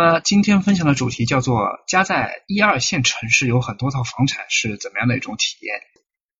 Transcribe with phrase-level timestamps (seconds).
[0.00, 5.74] 么今天分享的主题叫做“家在一二线城市有很多套房产是怎么样的一种体验”。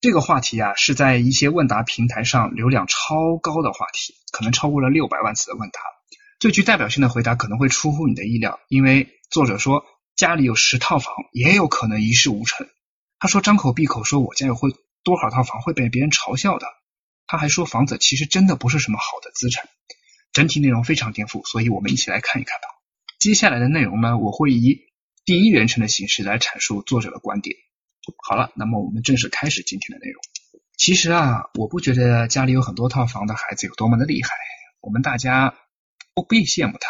[0.00, 5.80] 这个话题啊是在一些问答平台上流量超高的话题，可能超过了六百万次的问答。
[6.38, 9.84] 最具代表性的回答可能会出乎你的意料，因为作者说
[10.16, 12.66] 家里有十套房，也有可能一事无成。
[13.18, 14.70] 他说张口闭口说我家有会
[15.04, 16.66] 多少套房会被别人嘲笑的。
[17.26, 19.68] 他还说房子其实真的不是什么好的资产。
[20.32, 22.79] 整体内容非常颠覆，所以我们一起来看一看吧。
[23.20, 24.86] 接下来的内容呢，我会以
[25.26, 27.54] 第一人称的形式来阐述作者的观点。
[28.26, 30.22] 好了，那么我们正式开始今天的内容。
[30.78, 34.30] 其实啊，我不觉得家里有很多套房的孩子有多么的厉害，
[34.80, 35.54] 我们大家
[36.14, 36.88] 不必羡慕他。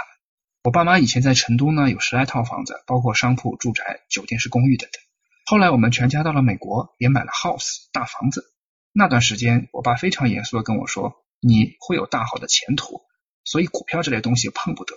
[0.63, 5.03] 我爸妈以前在成都呢有十来套房子，包括商铺、住宅、酒店式公寓等等。
[5.47, 8.45] 后来我们全家到了美国，也买了 house 大房子。
[8.93, 13.03] 那段时间，我爸非常严肃的跟我说：“你会有大好的前途，
[13.43, 14.95] 所以股票这类东西碰不得。”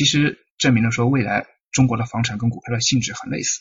[0.00, 3.60] 其实证明了说未来中国的房产跟股票的性质很类似。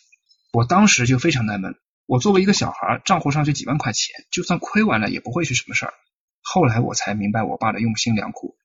[0.53, 5.93] 我当时就非常纳闷，我作为一个小孩，账户上就几万块钱，就算亏完了也不会是什么事儿。
[6.41, 8.55] 后来我才明白我爸的用心良苦，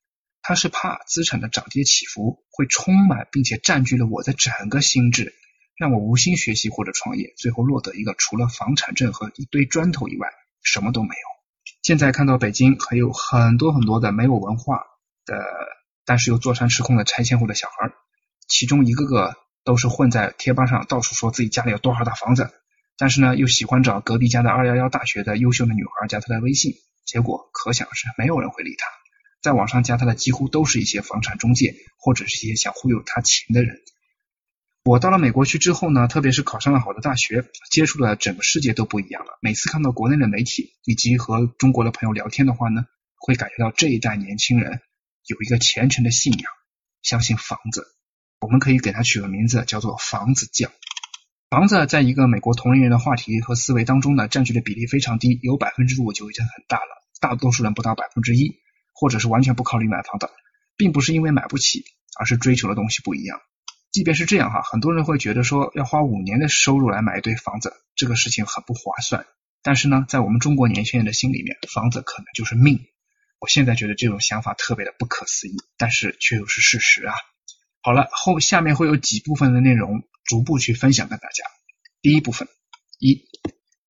[0.41, 5.33] 他是怕资产的涨跌起伏会充满并且占据了我的整个心智，
[5.77, 10.29] 让我无心学习或者创业，最后落得一个除了房产证和一堆砖头以外
[10.63, 11.75] 什么都没有。
[11.81, 14.85] 现在看到北京还有很多很多的没有文化
[15.25, 15.35] 的。
[16.05, 17.91] 但是又坐山吃空的拆迁户的小孩，
[18.47, 22.51] 其中一个个都是混在贴吧上到处说自己家里有多少套房子，
[22.97, 26.73] 但是呢又喜欢找隔壁家的二幺幺大学的优秀的女孩加他的微信，
[27.05, 28.87] 结果可想而知，没有人会理他。
[29.41, 33.77] 在网上加他的几乎都是一些房产中介或者是一些想忽悠他钱的人。
[34.83, 39.39] 我到了美国去之后呢，特别是考上了好的大学，接触的整个世界都不一样了。
[39.41, 42.85] 每次看到国内的媒体以及和中国的朋友聊天的话呢，
[43.17, 44.81] 会感觉到这一代年轻人。
[45.25, 46.51] 有一个虔诚的信仰，
[47.01, 47.85] 相信房子，
[48.39, 50.71] 我们可以给它取个名字，叫做房子教。
[51.49, 57.03] 房子在一个美国同龄人的话题和思维当中呢，占据的比例非常低，有百分之五就已经很大了。
[57.19, 58.59] 大多数人不到百分之一，
[58.93, 60.29] 或者是完全不考虑买房的，
[60.75, 61.85] 并不是因为买不起，
[62.19, 63.39] 而是追求的东西不一样。
[63.91, 69.25] 即便是这样哈，很多人会觉得说要花五年的收入来买一堆房子，这个事情很不划算。
[69.63, 72.85] 但是呢，在我们中国年轻人的心里面，房子可能就是命。
[73.39, 77.13] 我现在觉得这种想法特别的不可思议，但是却又是事实啊。
[77.81, 81.43] 好了，后下面会有几部分的内容逐步去分享给大家。
[82.01, 82.47] 第一部分，
[82.99, 83.25] 一，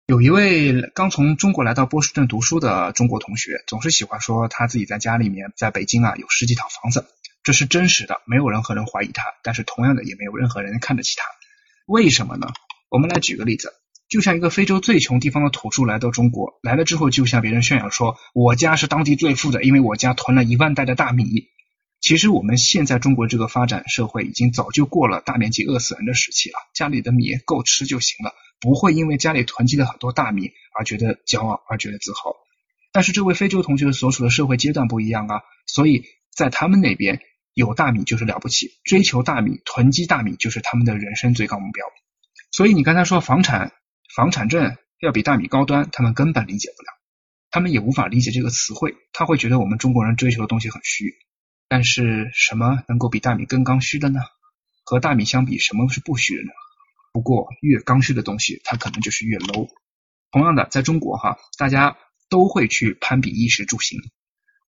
[0.07, 7.07] 有一位刚从中国来到波士顿读书的中国同学，总是喜欢说他自己在家里面在北京啊有十几套房子，
[7.45, 11.25] 这是真实的，没有任何人怀疑他，但是同样的也没有任何人看得起他。
[11.87, 12.49] 为什么呢？
[12.89, 13.73] 我们来举个例子。
[14.09, 21.49] 就像一个非洲最穷地方的土著来到中国，来了之后就向别人炫耀说：“我家是当地最富的，因为我家囤了一万袋的大米。”
[22.00, 32.37] 其实我们现在中国这个发展社会已经早就过了大面积饿死人的时期了，家里的米够吃就行了，不会因为家里囤积了很多大米而觉得骄傲而觉得自豪。
[32.93, 37.23] 但是这位非洲同学所处的社会阶段不一样啊，所以在他们那边
[37.55, 41.84] 有大米就是了不起，追求大米、囤积大米就是他们的人生最高目标。
[42.53, 43.73] 所以你刚才说房产。
[44.16, 46.88] 房产证要比大米高端，他们根本理解不了，
[47.50, 51.12] 他们也无法理解这个词汇，他会觉得我们中国人追求的东西很虚。
[51.69, 54.21] 但是什么能够比大米更刚需的呢？
[54.84, 56.49] 和大米相比，什么是不虚的呢？
[57.12, 59.69] 不过越刚需的东西，它可能就是越 low。
[60.31, 61.99] 同样的，在中国哈，大家
[62.31, 64.00] 都会去攀比衣食住行。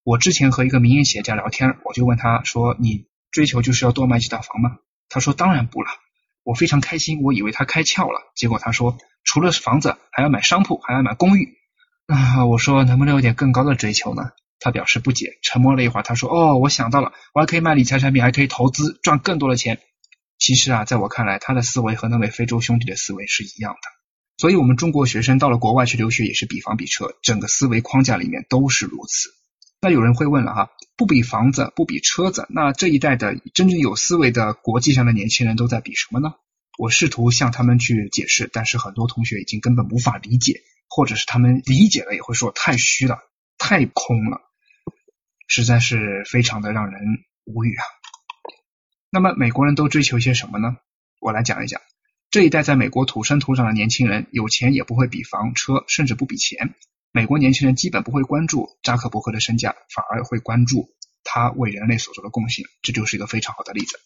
[0.05, 4.77] 我之前和一个民营企业家聊天，我就问他说：“你追求就是要多买几套房吗？”
[5.09, 5.89] 他说：“当然不了。”
[6.49, 8.97] 我非常开心，我以为他开窍了，结果他说。
[9.23, 11.59] 除了房子，还要买商铺，还要买公寓
[12.07, 12.47] 啊！
[12.47, 14.31] 我说能不能有点更高的追求呢？
[14.59, 19.81] 他表示不解，沉默了一会儿，他说：“哦，我想到了，我还可以卖理财产品，还可以投资，赚更多的钱。”
[20.41, 23.81] 其实啊，在我看来，他的思维和那位非洲兄弟的思维是一样的。
[24.39, 29.29] 所以，我们中国学生到了国外去留学，也是比房比车，整个思维框架里面都是如此。
[29.81, 36.35] 那有人会问了哈，不比房子，不比车子，那这一代的真正有思维的国际上的年轻人都在比什么呢？
[36.77, 43.19] 我试图向他们去解释，但是很多同学已经根本无法理解，或者是他们理解了也会说太虚了，
[43.57, 44.41] 太空了，
[45.47, 47.01] 实在是非常的让人
[47.45, 47.85] 无语啊。
[49.11, 50.77] 那么美国人都追求些什么呢？
[51.21, 51.81] 我来讲一讲。
[52.31, 56.75] 这一代在美国土生土长的年轻人，有钱也不会比房车，甚至不比钱。
[57.13, 60.91] 美国年轻人基本不会关注扎克伯格的身价，反而会关注
[61.25, 62.67] 他为人类所做的贡献。
[62.83, 63.99] 这就是一个非常好的例子。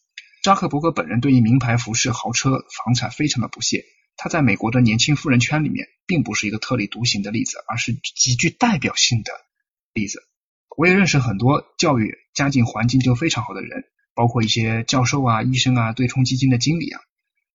[0.42, 3.84] 扎克伯格本人对于名牌服饰、豪车、房产非常的不屑。
[4.16, 9.32] 他在美国的年轻富人圈里面，并不是一个特立独行的例子，而是极具代表性的
[9.92, 10.22] 例子。
[10.76, 13.84] 我也认识很多教育家境环境就非常好的人，
[14.14, 17.00] 包括一些教授啊、医生啊、对冲基金的经理啊。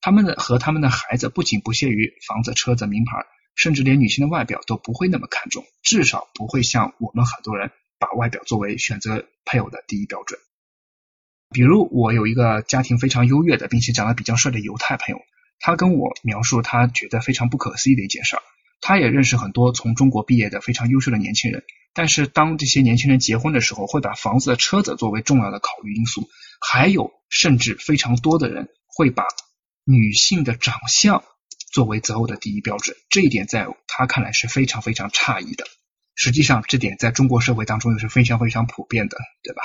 [0.02, 3.26] 他们的和他们的孩子不仅不屑于房子、车子、名牌，
[3.58, 10.40] 甚至连女性的外表都不会那么看重，至少不会像我们很多人把外表作为选择配偶的第一标准。
[11.50, 15.20] 比如，我有一个家庭非常优越的，并且长得比较帅的犹太朋友，
[15.60, 18.42] 他跟我描述他觉得非常不可思议的一件事儿。
[18.80, 21.64] 他也认识很多从中国毕业的非常优秀的年轻人，
[21.94, 26.30] 但是当这些年轻人结婚的时候，会把房子、车子作为重要的考虑因素，
[26.62, 29.26] 还有甚至非常多的人会把。
[29.90, 31.24] 女性的长相
[31.78, 35.64] 作为择偶的第一标准，这一点在他看来是非常非常诧异的。
[36.16, 39.62] 实际上，这点在中国社会当中又是非常非常普遍的，对吧？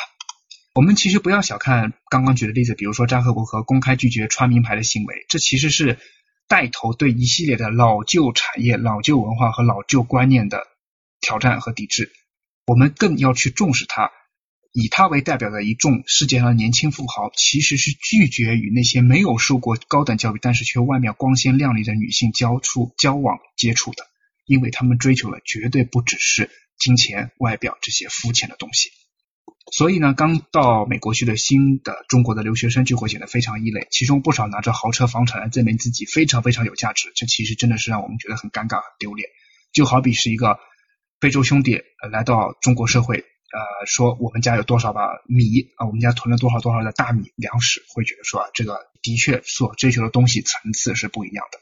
[0.75, 5.99] 我们其实不要小看刚刚举的例子，比如说扎克伯格公开拒绝穿名牌的行为，这其实是
[6.49, 10.67] 带头对一系列的老旧产业、老旧文化和老旧观念的
[11.23, 12.13] 挑战和抵制。
[12.67, 14.11] 我们更要去重视它。
[14.73, 24.07] 以他为代表的一众世界上的年轻富豪，其实是拒绝与那些没有受过高等教育，但是却外面光鲜亮丽的女性交出、交往、接触的，
[24.47, 26.49] 因为他们追求的绝对不只是
[26.79, 28.89] 金钱、外表这些肤浅的东西。
[29.71, 39.29] 所以呢，刚到美国去的新的中国的留学生就会显得非常异类，其中不少拿着豪车、房产来证明自己非常非常有价值，这其实真的是让我们觉得很尴尬、很丢脸。
[39.73, 40.59] 就好比是一个
[41.21, 43.27] 非洲兄弟来到中国社会。
[43.53, 45.87] 呃，说我们家有多少把米啊？
[45.87, 51.59] 我们家囤了多少多少的大米粮食，会觉得说啊，这个的确所追求的东西层次是不一样的。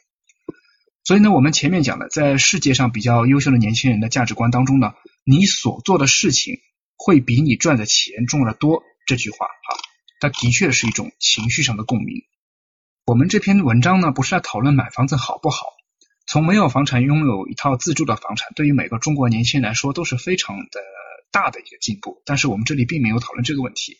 [1.02, 4.94] 所以呢，我们前面讲的，在世界上比较优秀的年轻人的价值观当中呢，
[5.24, 6.60] 你所做的事情
[6.96, 8.84] 会比你赚的钱重要的多。
[9.06, 9.70] 这句话啊，
[10.20, 12.22] 它的确是一种情绪上的共鸣。
[13.04, 15.66] 我们这篇文章呢，不是在讨论买房子好不好，
[16.28, 20.80] 从没有房产拥有一套自住的房产，对于每个中国年轻人来说都是非常的。
[21.30, 23.96] 大的一个进步，但是我们这里并没有讨论这个问题，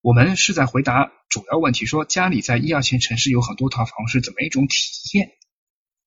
[0.00, 4.76] 我们是在回答主要问题，说家里在一二线城市有很多套房是怎么一种体
[5.18, 5.32] 验，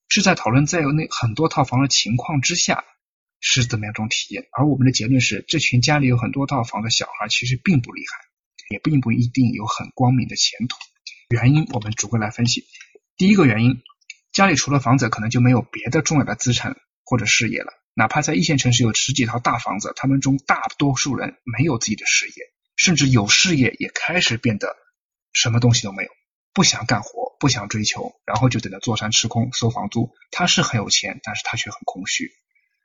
[0.10, 2.84] 是在讨论在有那很多套房的情况之下
[3.40, 8.18] 是怎么样一种体验，而我们的结论是，这群家里有很多套房的小孩其实并不厉害，
[8.70, 10.78] 也并不一定有很光明的前途。
[11.30, 12.66] 原因我们逐个来分析，
[13.16, 13.82] 第一个原因，
[14.34, 16.76] 家里除了房子，可能就没有别的重要的资产
[17.06, 17.72] 或者事业了。
[17.94, 22.34] 哪怕在一线城市有十几套大房子，他们中大多数人没有自己的事业，
[22.76, 24.76] 甚至有事业也开始变得
[25.34, 26.10] 什么东西都没有，
[26.54, 30.14] 不想干活，不想追求，然后就等着坐山吃空收房租。
[30.32, 32.32] 他是很有钱，但是他却很空虚，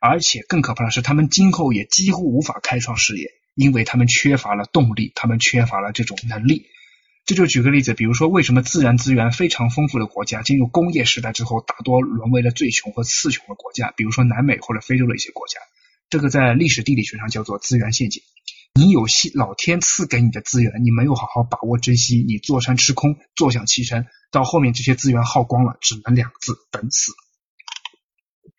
[0.01, 6.67] 而且更可怕的是，他们今后也几乎无法开创事业，因为他们缺乏了动力，他们缺乏了这种能力。
[7.27, 13.93] 这就举个例子，比如说为什么自然资源非常丰富的国家进入工业时代之后，大多沦为了最穷和次穷的国家？
[13.97, 15.59] 比如说南美或者非洲的一些国家，
[16.09, 18.23] 这个在历史地理学上叫做资源陷阱。
[18.75, 27.11] 你有系老天赐给你的资源，你没有好好把握珍惜，你坐山吃空，坐享其成，到后面这些资源耗光了，只能两个字：等死。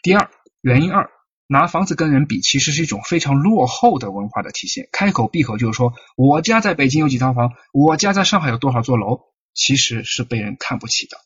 [0.01, 0.29] 第二，
[0.61, 1.09] 原因二。
[1.47, 4.89] 拿房子跟人比，其实是一种非常落后的文化的体现。
[4.91, 9.21] 开口闭口就是说，我家在北京有几套房，我家在上海有多少座楼，
[9.53, 11.17] 其实是被人看不起的。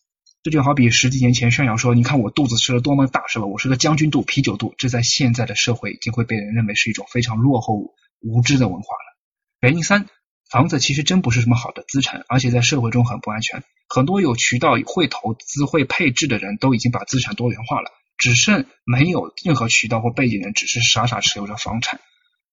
[0.43, 3.45] 这就好比十几年前炫耀说，你看我肚子吃了多么大，是吧？
[3.45, 4.75] 我是个将军肚、啤酒肚。
[4.77, 9.17] 这在现在的社会已经会被人认为是一种非常落后、无知的文化了。
[9.59, 10.07] 原因三，
[10.51, 13.63] 房子其实真不是什么好的资产，而且在社会中很不安全。
[13.87, 17.91] 很多有渠道、会投资、会配置的人都已经把资产多元化了。
[18.21, 21.99] 只剩没有任何渠道或背景人，只是傻傻持有着房产，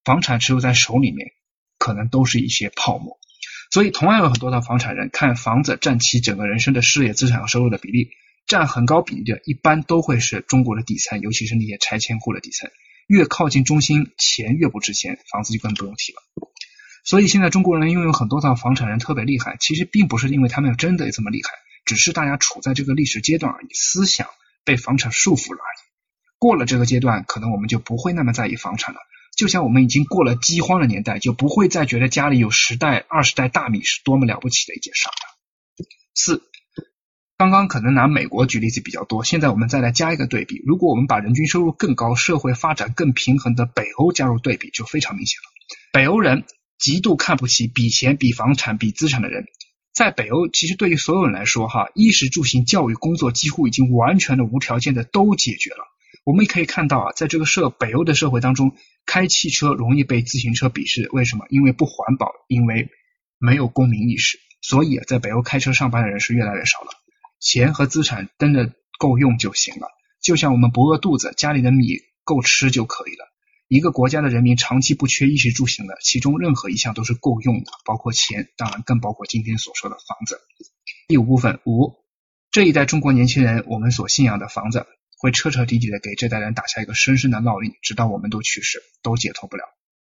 [0.02, 1.32] 房产持有在手里面，
[1.78, 3.18] 可能都是一些泡沫。
[3.70, 8.08] 所以，同样有很多的房产人，看房子占其整个人生的事业资产和收入的比例，
[8.46, 12.70] 占很高比例的，一般都会是中国的底层，尤其是那些拆迁户的底层。
[13.06, 16.22] 越靠近中心，钱越不值钱，房子就更不用提了。
[17.04, 21.50] 所以，现在中国人拥有很多套房产人特别厉害，其实并不是因为他们真的这么厉害，
[21.84, 24.28] 只是大家处在这个历史阶段而已，思想。
[24.68, 25.80] 被房产束缚了而已。
[26.38, 29.00] 过了这个阶段，可能我们就不会那么在意房产了。
[29.34, 35.14] 就像我们已经过了饥荒的年代，就不会再觉得家里有十袋、二十袋大米是多么了不起的一件事了。
[36.14, 36.42] 四，
[37.38, 40.62] 刚刚可能拿美国举例子比较多，现在我们再来加一个对比。
[40.66, 45.44] 如果我们把人均收入更高、社会发展更平衡的北欧加入对比，就非常明显了。
[45.92, 46.44] 北欧人
[46.78, 49.46] 极度看不起比钱、比房产、比资产的人。
[49.98, 55.88] 在北欧，其实对于所有人来说，哈，衣食住行、教育、工作几乎已经完全的无条件的都解决了。
[56.22, 58.76] 我们也可以看到啊，在这个社北欧的社会当中，
[59.06, 61.46] 开汽车容易被自行车鄙视，为什么？
[61.48, 62.90] 因为不环保，因为
[63.40, 64.38] 没有公民意识。
[64.62, 66.90] 所以，在北欧开车上班的人是越来越少了。
[67.40, 69.88] 钱和资产真的够用就行了，
[70.22, 71.88] 就像我们不饿肚子，家里的米
[72.22, 73.27] 够吃就可以了。
[73.68, 80.40] 一个国家的人民长期不缺衣食住行的，其中任何一项都是够用的，包括钱，当然更包括今天所说的房子。
[81.06, 81.94] 第五部分五，
[82.50, 84.86] 这一代中国年轻人，我们所信仰的房子，
[85.18, 89.64] 会彻彻底底的给这代人打下一个深深的烙印，直到我们都去世，都解脱不了。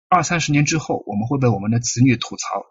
[0.09, 2.65] 二三十年之后，我们会被我们的子女吐槽，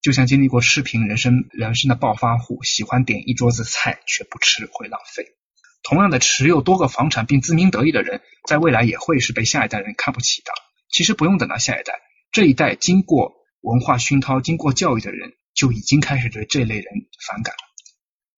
[0.00, 5.26] 就像经历过赤贫人生人生的暴发户，喜欢点一桌子菜却不吃，会浪费。
[5.82, 10.52] 同样的，持有多个房产并自鸣得意的人，在未来也会是被下一代人看不起的。
[10.90, 11.94] 其实不用等到下一代，
[12.30, 16.84] 这一代经过文化熏陶、经过教育的人，就已经开始对这类人
[17.26, 17.58] 反感了。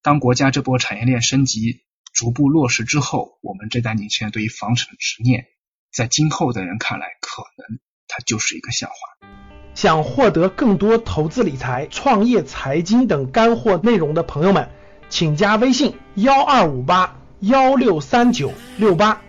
[0.03, 1.83] 当国家这波产业链升级
[2.13, 5.47] 逐步落实之后，我们这代年轻人对于房产的执念，
[5.93, 8.95] 在今后的人看来，可能它就是一个笑话。
[9.75, 14.71] 想获得更多投资理财、创业、财经等干货内容的朋友们，
[15.09, 17.24] 请加微信：幺二五八。
[17.47, 19.21] 幺六三九六八。